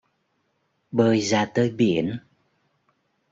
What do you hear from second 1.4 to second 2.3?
tới biển